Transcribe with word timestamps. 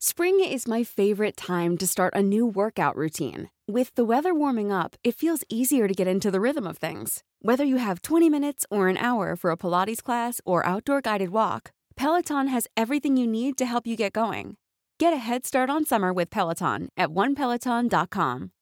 Spring 0.00 0.38
is 0.38 0.68
my 0.68 0.84
favorite 0.84 1.36
time 1.36 1.76
to 1.76 1.84
start 1.84 2.14
a 2.14 2.22
new 2.22 2.46
workout 2.46 2.94
routine. 2.94 3.50
With 3.66 3.92
the 3.96 4.04
weather 4.04 4.32
warming 4.32 4.70
up, 4.70 4.94
it 5.02 5.16
feels 5.16 5.42
easier 5.48 5.88
to 5.88 5.92
get 5.92 6.06
into 6.06 6.30
the 6.30 6.40
rhythm 6.40 6.68
of 6.68 6.78
things. 6.78 7.24
Whether 7.42 7.64
you 7.64 7.78
have 7.78 8.02
20 8.02 8.30
minutes 8.30 8.64
or 8.70 8.86
an 8.86 8.96
hour 8.96 9.34
for 9.34 9.50
a 9.50 9.56
Pilates 9.56 10.00
class 10.00 10.40
or 10.44 10.64
outdoor 10.64 11.00
guided 11.00 11.30
walk, 11.30 11.72
Peloton 11.96 12.46
has 12.46 12.68
everything 12.76 13.16
you 13.16 13.26
need 13.26 13.58
to 13.58 13.66
help 13.66 13.88
you 13.88 13.96
get 13.96 14.12
going. 14.12 14.56
Get 15.00 15.12
a 15.12 15.16
head 15.16 15.44
start 15.44 15.68
on 15.68 15.84
summer 15.84 16.12
with 16.12 16.30
Peloton 16.30 16.90
at 16.96 17.08
onepeloton.com. 17.08 18.52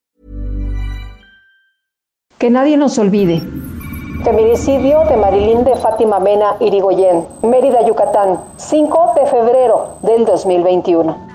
Que 2.38 2.48
nadie 2.48 2.78
nos 2.78 2.96
olvide. 2.96 3.42
Feminicidio 4.24 5.04
de 5.04 5.16
Marilyn 5.18 5.64
de 5.64 5.76
Fátima 5.76 6.18
Mena 6.18 6.56
Irigoyen, 6.62 7.26
Mérida, 7.42 7.86
Yucatán, 7.86 8.40
5 8.56 9.14
de 9.16 9.26
febrero 9.26 9.98
del 10.02 10.24
2021. 10.24 11.25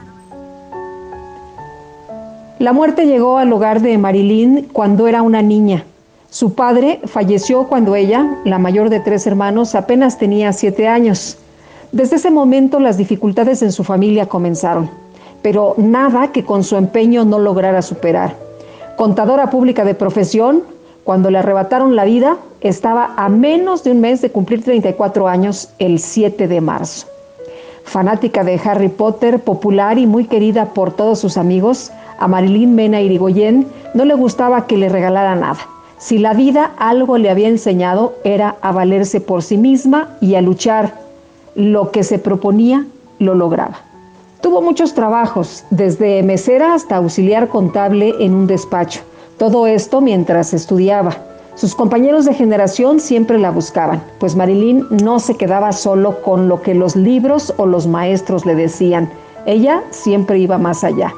La 2.61 2.73
muerte 2.73 3.07
llegó 3.07 3.39
al 3.39 3.51
hogar 3.51 3.81
de 3.81 3.97
Marilyn 3.97 4.67
cuando 4.71 5.07
era 5.07 5.23
una 5.23 5.41
niña. 5.41 5.83
Su 6.29 6.53
padre 6.53 6.99
falleció 7.05 7.63
cuando 7.63 7.95
ella, 7.95 8.37
la 8.45 8.59
mayor 8.59 8.91
de 8.91 8.99
tres 8.99 9.25
hermanos, 9.25 9.73
apenas 9.73 10.19
tenía 10.19 10.53
siete 10.53 10.87
años. 10.87 11.39
Desde 11.91 12.17
ese 12.17 12.29
momento 12.29 12.79
las 12.79 12.97
dificultades 12.97 13.63
en 13.63 13.71
su 13.71 13.83
familia 13.83 14.27
comenzaron, 14.27 14.91
pero 15.41 15.73
nada 15.77 16.31
que 16.31 16.45
con 16.45 16.63
su 16.63 16.75
empeño 16.75 17.25
no 17.25 17.39
lograra 17.39 17.81
superar. 17.81 18.35
Contadora 18.95 19.49
pública 19.49 19.83
de 19.83 19.95
profesión, 19.95 20.61
cuando 21.03 21.31
le 21.31 21.39
arrebataron 21.39 21.95
la 21.95 22.05
vida, 22.05 22.37
estaba 22.61 23.15
a 23.17 23.27
menos 23.27 23.83
de 23.83 23.89
un 23.89 24.01
mes 24.01 24.21
de 24.21 24.29
cumplir 24.29 24.63
34 24.63 25.27
años 25.27 25.69
el 25.79 25.97
7 25.97 26.47
de 26.47 26.61
marzo. 26.61 27.07
Fanática 27.85 28.43
de 28.43 28.61
Harry 28.63 28.89
Potter, 28.89 29.39
popular 29.39 29.97
y 29.97 30.05
muy 30.05 30.25
querida 30.25 30.75
por 30.75 30.93
todos 30.93 31.17
sus 31.17 31.37
amigos, 31.37 31.91
a 32.21 32.27
Marilyn 32.27 32.75
Mena 32.75 33.01
Irigoyen 33.01 33.67
no 33.95 34.05
le 34.05 34.13
gustaba 34.13 34.67
que 34.67 34.77
le 34.77 34.89
regalara 34.89 35.35
nada. 35.35 35.59
Si 35.97 36.19
la 36.19 36.33
vida 36.33 36.71
algo 36.77 37.17
le 37.17 37.29
había 37.29 37.47
enseñado 37.47 38.13
era 38.23 38.55
a 38.61 38.71
valerse 38.71 39.21
por 39.21 39.43
sí 39.43 39.57
misma 39.57 40.09
y 40.21 40.35
a 40.35 40.41
luchar. 40.41 40.93
Lo 41.55 41.91
que 41.91 42.03
se 42.03 42.19
proponía 42.19 42.85
lo 43.19 43.35
lograba. 43.35 43.79
Tuvo 44.41 44.61
muchos 44.61 44.93
trabajos, 44.93 45.63
desde 45.69 46.23
mesera 46.23 46.73
hasta 46.73 46.95
auxiliar 46.95 47.49
contable 47.49 48.13
en 48.19 48.33
un 48.33 48.47
despacho. 48.47 49.01
Todo 49.37 49.67
esto 49.67 49.99
mientras 49.99 50.53
estudiaba. 50.53 51.17
Sus 51.55 51.75
compañeros 51.75 52.25
de 52.25 52.33
generación 52.33 52.99
siempre 52.99 53.37
la 53.37 53.51
buscaban, 53.51 54.01
pues 54.19 54.35
Marilyn 54.35 54.85
no 54.89 55.19
se 55.19 55.35
quedaba 55.35 55.71
solo 55.71 56.21
con 56.21 56.47
lo 56.47 56.61
que 56.61 56.73
los 56.73 56.95
libros 56.95 57.53
o 57.57 57.65
los 57.65 57.85
maestros 57.87 58.45
le 58.45 58.55
decían. 58.55 59.11
Ella 59.45 59.83
siempre 59.89 60.39
iba 60.39 60.57
más 60.57 60.83
allá. 60.83 61.13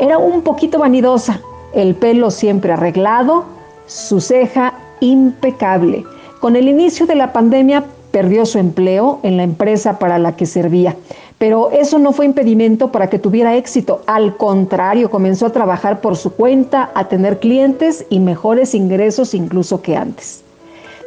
Era 0.00 0.16
un 0.16 0.40
poquito 0.40 0.78
vanidosa, 0.78 1.42
el 1.74 1.94
pelo 1.94 2.30
siempre 2.30 2.72
arreglado, 2.72 3.44
su 3.86 4.22
ceja 4.22 4.72
impecable. 5.00 6.06
Con 6.40 6.56
el 6.56 6.68
inicio 6.68 7.04
de 7.04 7.16
la 7.16 7.34
pandemia 7.34 7.84
perdió 8.10 8.46
su 8.46 8.58
empleo 8.58 9.20
en 9.24 9.36
la 9.36 9.42
empresa 9.42 9.98
para 9.98 10.18
la 10.18 10.36
que 10.36 10.46
servía, 10.46 10.96
pero 11.36 11.70
eso 11.70 11.98
no 11.98 12.12
fue 12.12 12.24
impedimento 12.24 12.90
para 12.90 13.10
que 13.10 13.18
tuviera 13.18 13.56
éxito. 13.56 14.00
Al 14.06 14.38
contrario, 14.38 15.10
comenzó 15.10 15.44
a 15.44 15.52
trabajar 15.52 16.00
por 16.00 16.16
su 16.16 16.32
cuenta, 16.32 16.90
a 16.94 17.08
tener 17.08 17.38
clientes 17.38 18.06
y 18.08 18.20
mejores 18.20 18.74
ingresos 18.74 19.34
incluso 19.34 19.82
que 19.82 19.98
antes. 19.98 20.42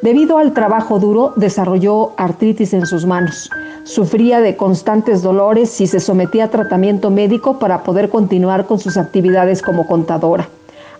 Debido 0.03 0.37
al 0.37 0.53
trabajo 0.53 0.99
duro, 0.99 1.31
desarrolló 1.37 2.11
artritis 2.17 2.73
en 2.73 2.85
sus 2.85 3.05
manos. 3.05 3.49
Sufría 3.85 4.41
de 4.41 4.57
constantes 4.57 5.21
dolores 5.21 5.79
y 5.79 5.87
se 5.87 6.01
sometía 6.01 6.43
a 6.43 6.49
tratamiento 6.49 7.09
médico 7.09 7.57
para 7.57 7.83
poder 7.83 8.09
continuar 8.09 8.65
con 8.65 8.79
sus 8.79 8.97
actividades 8.97 9.61
como 9.61 9.87
contadora. 9.87 10.49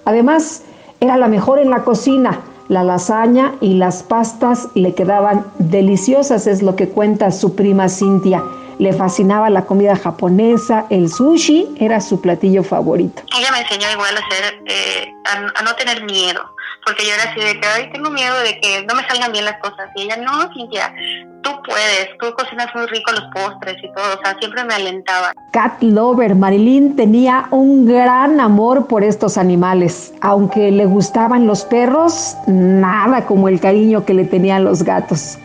Además, 0.06 0.64
era 1.02 1.18
la 1.18 1.28
mejor 1.28 1.60
en 1.60 1.70
la 1.70 1.84
cocina. 1.84 2.40
La 2.70 2.86
lasaña 2.86 3.56
y 3.60 3.74
las 3.74 4.04
pastas 4.04 4.70
le 4.74 4.96
quedaban 4.96 5.48
deliciosas, 5.60 6.48
es 6.48 6.62
lo 6.62 6.78
que 6.78 6.88
cuenta 6.88 7.30
su 7.32 7.56
prima 7.56 7.90
Cintia. 7.90 8.42
Le 8.80 8.94
fascinaba 8.94 9.50
la 9.50 9.66
comida 9.66 9.98
japonesa, 9.98 10.86
el 10.90 11.10
sushi 11.10 11.76
era 11.78 12.00
su 12.00 12.22
platillo 12.22 12.64
favorito. 12.64 13.22
Ella 13.38 13.52
me 13.52 13.60
enseñó 13.60 13.92
igual 13.92 14.16
a 14.16 14.20
hacer, 14.20 14.64
eh, 14.66 15.14
a, 15.26 15.62
no 15.62 15.76
tener 15.76 16.06
miedo, 16.06 16.42
porque 16.86 17.06
yo 17.06 17.14
era 17.14 17.32
así 17.32 17.40
de 17.40 17.60
que, 17.60 17.68
ay, 17.68 17.90
tengo 17.92 18.10
miedo 18.10 18.38
de 18.40 18.60
que 18.60 18.86
no 18.86 18.96
me 18.96 19.08
salgan 19.08 19.32
bien 19.32 19.46
las 19.46 19.60
cosas. 19.60 19.90
Y 19.96 20.04
ella, 20.04 20.18
no, 20.18 20.52
Cintia, 20.54 20.94
tú 21.42 21.50
puedes, 21.66 22.18
tú 22.20 22.34
cocinas 22.34 22.68
muy 22.76 22.86
rico 22.88 23.12
los 23.12 23.26
postres 23.34 23.78
y 23.84 23.92
todo, 23.94 24.16
o 24.18 24.22
sea, 24.22 24.38
siempre 24.40 24.64
me 24.64 24.74
alentaba. 24.74 25.32
Cat 25.52 25.82
Lover, 25.82 26.36
Marilyn 26.36 26.96
tenía 26.96 27.48
un 27.52 27.86
gran 27.86 28.40
amor 28.40 28.88
por 28.88 29.04
estos 29.04 29.38
animales. 29.38 30.14
Aunque 30.22 30.72
le 30.72 30.86
gustaban 30.86 31.48
los 31.48 31.64
perros, 31.66 32.36
nada 32.48 33.26
como 33.26 33.48
el 33.48 33.60
cariño 33.60 34.06
que 34.06 34.14
le 34.14 34.26
tenían 34.26 34.64
los 34.64 34.84
gatos. 34.84 35.38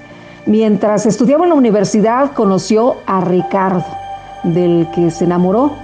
Mientras 0.46 1.04
estudiaba 1.04 1.44
en 1.44 1.50
la 1.50 1.56
universidad 1.56 2.32
conoció 2.32 2.96
a 3.06 3.20
Ricardo, 3.20 3.84
del 4.44 4.88
que 4.94 5.10
se 5.10 5.24
enamoró, 5.24 5.76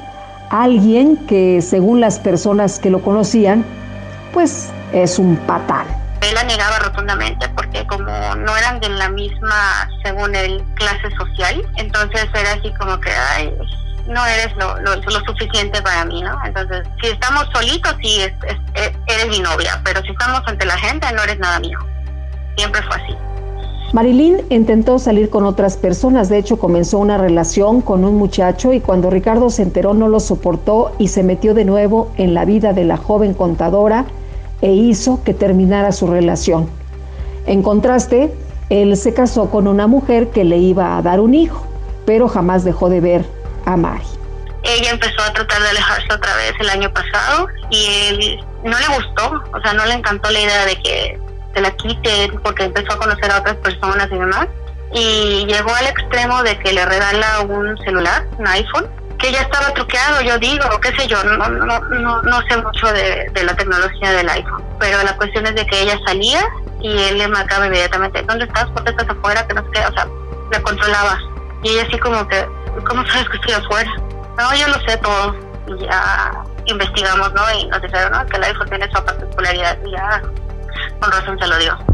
alguien 0.51 1.17
que 1.27 1.61
según 1.61 2.01
las 2.01 2.19
personas 2.19 2.79
que 2.79 2.89
lo 2.89 3.03
conocían, 3.03 3.65
pues 4.34 4.71
es 4.93 5.19
un 5.19 5.37
patán. 5.47 5.87
Él 6.21 6.34
la 6.34 6.43
negaba 6.43 6.78
rotundamente 6.81 7.49
porque 7.50 7.87
como 7.87 8.11
no 8.37 8.56
eran 8.56 8.81
de 8.81 8.89
la 8.89 9.09
misma, 9.09 9.89
según 10.03 10.34
él, 10.34 10.62
clase 10.75 11.11
social, 11.17 11.65
entonces 11.77 12.27
era 12.34 12.53
así 12.53 12.73
como 12.78 12.99
que, 13.00 13.11
ay, 13.11 13.55
no 14.09 14.27
eres 14.27 14.55
lo, 14.56 14.78
lo, 14.81 15.21
suficiente 15.25 15.81
para 15.81 16.05
mí, 16.05 16.21
¿no? 16.23 16.37
Entonces, 16.44 16.87
si 17.00 17.09
estamos 17.09 17.47
solitos, 17.55 17.94
sí, 18.03 18.21
eres 19.06 19.28
mi 19.28 19.39
novia, 19.39 19.81
pero 19.84 20.03
si 20.03 20.11
estamos 20.11 20.43
ante 20.47 20.67
la 20.67 20.77
gente, 20.78 21.11
no 21.12 21.23
eres 21.23 21.39
nada 21.39 21.61
mío. 21.61 21.78
Siempre 22.56 22.83
fue 22.83 22.97
así. 22.97 23.17
Marilyn 23.94 24.43
intentó 24.50 24.99
salir 24.99 25.31
con 25.31 25.44
otras 25.44 25.77
personas, 25.77 26.28
de 26.28 26.39
hecho 26.39 26.59
comenzó 26.59 26.99
una 26.99 27.17
relación 27.17 27.81
con 27.81 28.05
un 28.05 28.17
muchacho 28.17 28.73
y 28.73 28.81
cuando 28.81 29.09
Ricardo 29.09 29.50
se 29.50 29.62
enteró 29.62 29.94
no 29.94 30.09
lo 30.09 30.19
soportó 30.19 30.97
y 30.99 31.09
se 31.09 31.23
metió 31.23 31.55
de 31.55 31.65
nuevo 31.65 32.11
en 32.17 32.34
la 32.34 32.44
vida 32.44 32.73
de 32.73 32.84
la 32.84 32.97
joven 32.97 33.34
contadora 33.34 34.05
e 34.65 34.73
hizo 34.73 35.23
que 35.23 35.35
terminara 35.35 35.93
su 35.93 36.07
relación. 36.07 36.71
En 37.47 37.63
contraste, 37.63 38.35
él 38.71 38.97
se 38.97 39.13
casó 39.13 39.51
con 39.51 39.69
una 39.69 39.87
mujer 39.87 40.31
que 40.31 40.43
le 40.43 40.57
iba 40.57 40.97
a 40.97 41.03
dar 41.03 41.21
un 41.21 41.35
hijo, 41.35 41.67
pero 42.07 42.29
jamás 42.29 42.65
dejó 42.65 42.89
de 42.89 43.03
ver 43.03 43.27
a 43.67 43.77
Mari. 43.77 44.07
Ella 44.63 44.93
empezó 44.93 45.21
a 45.21 45.35
tratar 45.35 45.61
de 45.61 45.69
alejarse 45.69 46.11
otra 46.11 46.35
vez 46.37 46.55
el 46.59 46.71
año 46.71 46.91
pasado 46.95 47.47
y 47.69 47.87
él 48.09 48.45
no 48.65 48.79
le 48.79 48.87
gustó, 48.97 49.43
o 49.53 49.61
sea, 49.61 49.75
no 49.75 49.85
le 49.85 49.93
encantó 49.93 50.31
la 50.31 50.41
idea 50.41 50.65
de 50.65 50.77
que 50.77 51.21
se 51.55 51.61
la 51.61 51.71
quite 51.73 52.33
porque 52.43 52.65
empezó 52.65 52.95
a 52.95 52.97
conocer 52.97 53.31
a 53.33 53.41
otras 53.41 53.57
personas 53.57 54.09
y 54.11 54.15
demás. 54.15 54.49
Y 54.95 55.45
llegó 55.45 55.75
al 55.75 55.89
extremo 55.89 56.43
de 56.43 56.59
que 56.61 56.73
le 56.73 56.87
regala 56.87 57.41
un 57.41 57.77
celular, 57.85 58.27
un 58.39 58.47
iPhone, 58.47 58.87
que 59.25 59.33
ya 59.33 59.41
estaba 59.41 59.73
truqueado, 59.73 60.21
yo 60.21 60.39
digo, 60.39 60.65
qué 60.83 60.95
sé 60.97 61.07
yo, 61.07 61.25
no, 61.25 61.49
no, 61.49 61.81
no, 61.81 62.23
no 62.23 62.43
sé 62.43 62.59
mucho 62.59 62.93
de, 62.93 63.27
de 63.33 63.45
la 63.45 63.57
tecnología 63.57 64.12
del 64.12 64.29
iPhone. 64.29 64.62
Pero 64.79 65.03
la 65.03 65.17
cuestión 65.17 65.47
es 65.47 65.55
de 65.55 65.65
que 65.65 65.81
ella 65.81 65.99
salía 66.07 66.47
y 66.83 66.93
él 67.05 67.17
le 67.17 67.29
marcaba 67.29 67.67
inmediatamente, 67.67 68.23
¿dónde 68.29 68.45
estás? 68.45 68.67
¿Por 68.67 68.85
qué 68.85 68.91
estás 68.91 69.09
afuera? 69.09 69.47
Que 69.47 69.55
no 69.55 69.62
sé, 69.73 69.87
o 69.87 69.93
sea, 69.95 70.07
la 70.53 70.61
controlaba. 70.61 71.19
Y 71.62 71.71
ella 71.71 71.87
así 71.89 71.99
como 72.01 72.29
que, 72.29 72.47
¿cómo 72.87 73.07
sabes 73.07 73.27
que 73.31 73.37
estoy 73.39 73.55
afuera? 73.55 73.91
No, 74.37 74.55
yo 74.55 74.69
lo 74.69 74.79
sé 74.87 74.99
todo. 74.99 75.35
Y 75.69 75.87
ya 75.87 76.45
investigamos, 76.67 77.33
¿no? 77.33 77.43
Y 77.59 77.67
nos 77.69 77.81
dijeron, 77.81 78.12
¿no? 78.12 78.27
Que 78.27 78.37
el 78.37 78.45
iPhone 78.45 78.69
tiene 78.69 78.85
esa 78.85 79.03
particularidad. 79.03 79.79
Y 79.87 79.91
ya 79.93 80.21
con 81.01 81.11
razón 81.11 81.39
se 81.39 81.47
lo 81.47 81.56
dio. 81.56 81.94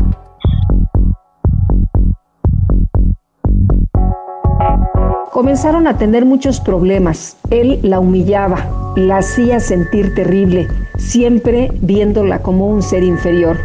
Comenzaron 5.32 5.86
a 5.86 5.96
tener 5.96 6.24
muchos 6.24 6.58
problemas. 6.58 7.36
Él 7.50 7.78
la 7.82 8.00
humillaba, 8.00 8.92
la 8.96 9.18
hacía 9.18 9.60
sentir 9.60 10.12
terrible, 10.16 10.66
siempre 10.98 11.70
viéndola 11.82 12.42
como 12.42 12.66
un 12.66 12.82
ser 12.82 13.04
inferior. 13.04 13.56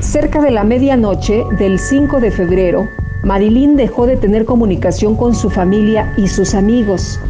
Cerca 0.00 0.40
de 0.40 0.50
la 0.50 0.64
medianoche 0.64 1.44
del 1.58 1.78
5 1.78 2.18
de 2.20 2.30
febrero, 2.30 2.88
Marilyn 3.24 3.76
dejó 3.76 4.06
de 4.06 4.16
tener 4.16 4.46
comunicación 4.46 5.16
con 5.16 5.34
su 5.34 5.50
familia 5.50 6.14
y 6.16 6.28
sus 6.28 6.54
amigos. 6.54 7.20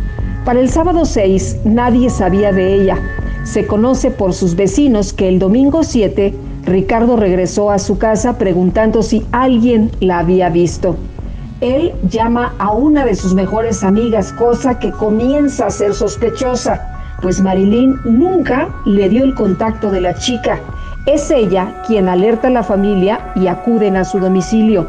Para 0.45 0.61
el 0.61 0.69
sábado 0.69 1.05
6 1.05 1.63
nadie 1.65 2.09
sabía 2.09 2.53
de 2.53 2.73
ella, 2.73 2.99
se 3.43 3.67
conoce 3.67 4.13
por 4.13 4.33
sus 4.33 4.55
vecinos 4.55 5.13
que 5.13 5.29
el 5.29 5.41
domingo 5.41 5.83
7 5.83 6.33
Ricardo 6.67 7.17
regresó 7.17 7.71
a 7.71 7.79
su 7.79 7.99
casa 7.99 8.39
preguntando 8.39 9.03
si 9.03 9.27
alguien 9.33 9.91
la 10.01 10.21
había 10.21 10.49
visto. 10.51 10.97
Él 11.61 11.93
llama 12.09 12.53
a 12.59 12.73
una 12.73 13.05
de 13.05 13.15
sus 13.15 13.33
mejores 13.33 13.85
amigas, 13.85 14.33
cosa 14.33 14.79
que 14.79 14.91
comienza 14.91 15.67
a 15.67 15.71
ser 15.71 15.95
sospechosa, 15.95 17.17
pues 17.23 17.41
Marilyn 17.41 17.97
nunca 18.05 18.69
le 18.85 19.09
dio 19.09 19.25
el 19.25 19.35
contacto 19.35 19.91
de 19.91 20.01
la 20.01 20.15
chica. 20.15 20.59
Es 21.07 21.31
ella 21.31 21.83
quien 21.87 22.09
alerta 22.09 22.49
a 22.49 22.51
la 22.51 22.63
familia 22.63 23.33
y 23.37 23.47
acuden 23.47 23.97
a 23.97 24.05
su 24.05 24.19
domicilio. 24.19 24.89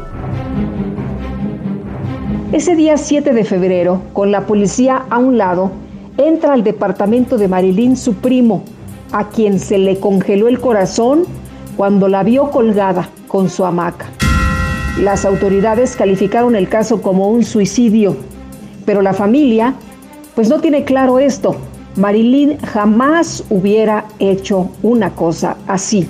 Ese 2.52 2.74
día 2.74 2.96
7 2.96 3.32
de 3.32 3.44
febrero, 3.44 4.02
con 4.12 4.32
la 4.32 4.42
policía 4.42 5.04
a 5.08 5.18
un 5.18 5.38
lado, 5.38 5.70
entra 6.16 6.52
al 6.52 6.64
departamento 6.64 7.38
de 7.38 7.48
Marilyn 7.48 7.96
su 7.96 8.14
primo, 8.14 8.64
a 9.12 9.28
quien 9.28 9.60
se 9.60 9.78
le 9.78 10.00
congeló 10.00 10.48
el 10.48 10.60
corazón 10.60 11.24
cuando 11.76 12.08
la 12.08 12.22
vio 12.22 12.50
colgada 12.50 13.08
con 13.28 13.50
su 13.50 13.64
hamaca. 13.64 14.06
Las 15.00 15.26
autoridades 15.26 15.94
calificaron 15.94 16.56
el 16.56 16.70
caso 16.70 17.02
como 17.02 17.28
un 17.28 17.44
suicidio, 17.44 18.16
pero 18.86 19.02
la 19.02 19.12
familia 19.12 19.74
pues 20.34 20.48
no 20.48 20.60
tiene 20.60 20.84
claro 20.84 21.18
esto. 21.18 21.56
Marilyn 21.96 22.58
jamás 22.60 23.44
hubiera 23.50 24.06
hecho 24.18 24.70
una 24.82 25.10
cosa 25.10 25.58
así. 25.66 26.08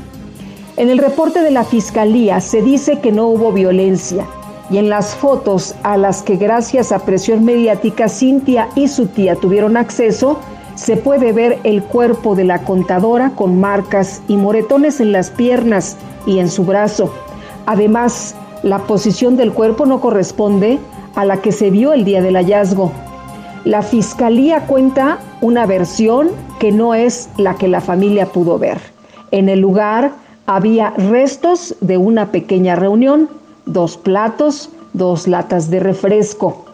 En 0.76 0.88
el 0.88 0.98
reporte 0.98 1.40
de 1.40 1.50
la 1.50 1.64
fiscalía 1.64 2.40
se 2.40 2.62
dice 2.62 3.00
que 3.00 3.10
no 3.10 3.26
hubo 3.26 3.52
violencia 3.52 4.24
y 4.70 4.78
en 4.78 4.88
las 4.88 5.16
fotos 5.16 5.74
a 5.82 5.96
las 5.96 6.22
que 6.22 6.36
gracias 6.36 6.92
a 6.92 7.00
presión 7.00 7.44
mediática 7.44 8.08
Cintia 8.08 8.68
y 8.76 8.86
su 8.86 9.06
tía 9.06 9.34
tuvieron 9.34 9.76
acceso, 9.76 10.38
se 10.76 10.96
puede 10.96 11.32
ver 11.32 11.58
el 11.64 11.82
cuerpo 11.82 12.36
de 12.36 12.44
la 12.44 12.62
contadora 12.62 13.30
con 13.30 13.58
marcas 13.58 14.22
y 14.28 14.36
moretones 14.36 15.00
en 15.00 15.10
las 15.10 15.30
piernas 15.30 15.96
y 16.24 16.38
en 16.38 16.48
su 16.48 16.64
brazo. 16.64 17.12
Además, 17.64 18.36
la 18.66 18.80
posición 18.80 19.36
del 19.36 19.52
cuerpo 19.52 19.86
no 19.86 20.00
corresponde 20.00 20.80
a 21.14 21.24
la 21.24 21.40
que 21.40 21.52
se 21.52 21.70
vio 21.70 21.92
el 21.92 22.04
día 22.04 22.20
del 22.20 22.34
hallazgo. 22.34 22.90
La 23.64 23.80
fiscalía 23.80 24.66
cuenta 24.66 25.20
una 25.40 25.66
versión 25.66 26.30
que 26.58 26.72
no 26.72 26.92
es 26.92 27.28
la 27.36 27.54
que 27.54 27.68
la 27.68 27.80
familia 27.80 28.26
pudo 28.26 28.58
ver. 28.58 28.80
En 29.30 29.48
el 29.48 29.60
lugar 29.60 30.10
había 30.46 30.90
restos 30.90 31.76
de 31.80 31.96
una 31.96 32.32
pequeña 32.32 32.74
reunión, 32.74 33.28
dos 33.66 33.96
platos, 33.96 34.68
dos 34.94 35.28
latas 35.28 35.70
de 35.70 35.78
refresco. 35.78 36.64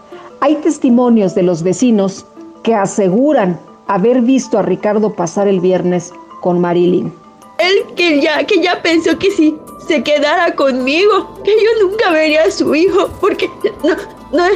Hay 0.41 0.55
testimonios 0.57 1.35
de 1.35 1.43
los 1.43 1.63
vecinos 1.63 2.25
que 2.63 2.75
aseguran 2.75 3.61
haber 3.87 4.23
visto 4.23 4.59
a 4.59 4.63
Ricardo 4.63 5.13
pasar 5.13 5.47
el 5.47 5.61
viernes 5.61 6.11
con 6.41 6.59
Marilyn. 6.59 7.13
Él 7.59 7.95
que 7.95 8.21
ya, 8.21 8.45
que 8.45 8.61
ya 8.61 8.83
pensó 8.83 9.19
que 9.19 9.31
si 9.31 9.57
se 9.87 10.03
quedara 10.03 10.55
conmigo, 10.55 11.41
que 11.45 11.53
yo 11.53 11.87
nunca 11.87 12.11
vería 12.11 12.45
a 12.45 12.51
su 12.51 12.75
hijo, 12.75 13.09
porque 13.21 13.51
no, 13.83 13.97
no, 14.33 14.49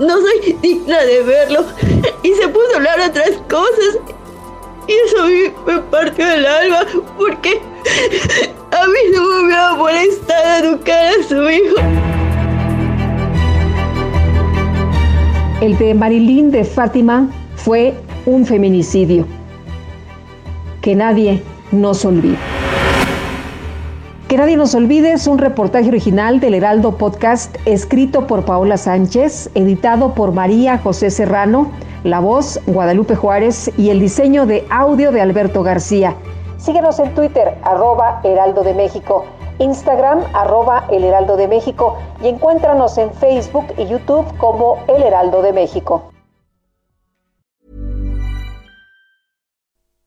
no 0.00 0.20
soy 0.20 0.56
digna 0.62 1.00
de 1.00 1.22
verlo. 1.22 1.64
Y 2.22 2.32
se 2.32 2.48
puso 2.48 2.72
a 2.72 2.76
hablar 2.76 3.00
otras 3.00 3.32
cosas. 3.48 3.98
Y 4.86 4.92
eso 4.92 5.22
a 5.22 5.26
mí 5.26 5.52
me 5.66 5.78
partió 5.82 6.30
el 6.30 6.46
alma 6.46 6.86
porque 7.16 7.60
a 8.70 8.86
mí 8.86 8.98
no 9.14 9.22
me 9.22 9.44
hubiera 9.44 9.74
molestado 9.74 10.66
educar 10.66 11.08
a 11.18 11.22
su 11.22 11.50
hijo. 11.50 11.76
El 15.60 15.78
de 15.78 15.94
Marilyn 15.94 16.50
de 16.50 16.64
Fátima 16.64 17.30
fue 17.56 17.94
un 18.26 18.44
feminicidio. 18.44 19.26
Que 20.82 20.94
nadie 20.94 21.42
nos 21.74 22.04
olvide. 22.04 22.38
Que 24.28 24.38
nadie 24.38 24.56
nos 24.56 24.74
olvide 24.74 25.12
es 25.12 25.26
un 25.26 25.38
reportaje 25.38 25.88
original 25.88 26.40
del 26.40 26.54
Heraldo 26.54 26.96
Podcast 26.96 27.54
escrito 27.66 28.26
por 28.26 28.44
Paola 28.44 28.76
Sánchez, 28.76 29.50
editado 29.54 30.14
por 30.14 30.32
María 30.32 30.78
José 30.78 31.10
Serrano, 31.10 31.70
la 32.04 32.20
voz 32.20 32.58
Guadalupe 32.66 33.16
Juárez 33.16 33.70
y 33.76 33.90
el 33.90 34.00
diseño 34.00 34.46
de 34.46 34.66
audio 34.70 35.12
de 35.12 35.20
Alberto 35.20 35.62
García. 35.62 36.14
Síguenos 36.56 36.98
en 36.98 37.14
Twitter, 37.14 37.58
arroba 37.62 38.20
Heraldo 38.24 38.62
de 38.62 38.72
México, 38.72 39.26
Instagram, 39.58 40.20
arroba 40.32 40.86
El 40.90 41.04
Heraldo 41.04 41.36
de 41.36 41.46
México 41.46 41.98
y 42.22 42.28
encuéntranos 42.28 42.96
en 42.96 43.12
Facebook 43.12 43.66
y 43.76 43.86
YouTube 43.86 44.24
como 44.38 44.78
El 44.88 45.02
Heraldo 45.02 45.42
de 45.42 45.52
México. 45.52 46.13